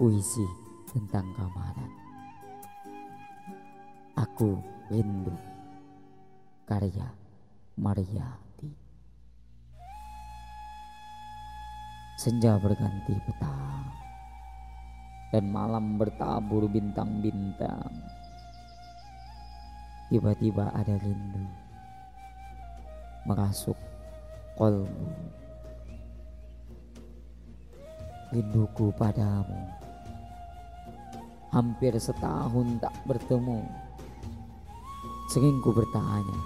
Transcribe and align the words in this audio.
puisi 0.00 0.48
tentang 0.88 1.28
Ramadan. 1.36 1.92
Aku 4.16 4.56
rindu 4.88 5.36
karya 6.64 7.04
Mariati. 7.76 8.72
Senja 12.16 12.56
berganti 12.56 13.12
petang 13.28 13.92
dan 15.36 15.44
malam 15.52 16.00
bertabur 16.00 16.64
bintang-bintang. 16.64 17.92
Tiba-tiba 20.08 20.72
ada 20.72 20.96
rindu 20.96 21.44
merasuk 23.28 23.76
kolbu. 24.56 25.12
Rinduku 28.32 28.94
padamu 28.96 29.89
hampir 31.60 31.92
setahun 32.00 32.80
tak 32.80 32.96
bertemu. 33.04 33.60
Sering 35.28 35.60
ku 35.60 35.76
bertanya 35.76 36.40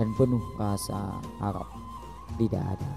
dan 0.00 0.08
penuh 0.16 0.40
rasa 0.56 1.20
harap 1.36 1.68
tidak 2.40 2.64
ada. 2.64 2.92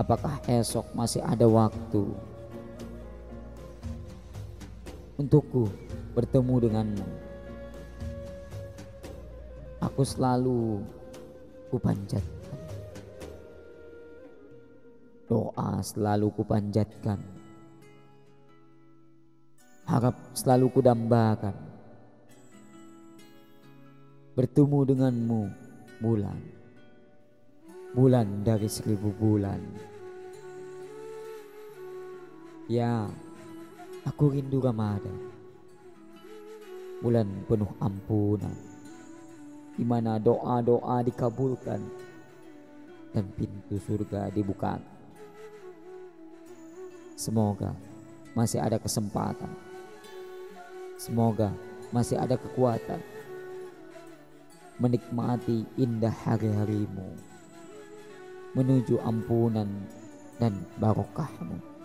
Apakah 0.00 0.40
esok 0.48 0.88
masih 0.96 1.20
ada 1.20 1.44
waktu 1.44 2.08
untukku 5.20 5.68
bertemu 6.16 6.54
denganmu? 6.68 7.08
Aku 9.84 10.04
selalu 10.08 10.80
kupanjat 11.68 12.35
Doa 15.26 15.82
selalu 15.82 16.30
kupanjatkan. 16.38 17.18
Harap 19.90 20.14
selalu 20.38 20.70
kudambakan. 20.70 21.54
Bertemu 24.38 24.78
denganmu 24.86 25.42
bulan. 25.98 26.38
Bulan 27.90 28.46
dari 28.46 28.70
seribu 28.70 29.10
bulan. 29.18 29.58
Ya, 32.70 33.10
aku 34.06 34.30
rindu 34.30 34.62
Ramadan. 34.62 35.18
Bulan 37.02 37.26
penuh 37.50 37.74
ampunan. 37.82 38.54
Di 39.74 39.82
mana 39.82 40.22
doa-doa 40.22 41.02
dikabulkan 41.02 41.82
dan 43.10 43.26
pintu 43.34 43.82
surga 43.82 44.30
dibuka. 44.30 44.95
Semoga 47.16 47.72
masih 48.36 48.60
ada 48.60 48.76
kesempatan. 48.76 49.48
Semoga 51.00 51.48
masih 51.88 52.20
ada 52.20 52.36
kekuatan 52.36 53.00
menikmati 54.76 55.64
indah 55.80 56.12
hari-harimu 56.12 57.16
menuju 58.52 59.00
ampunan 59.00 59.68
dan 60.36 60.52
barokahmu. 60.76 61.75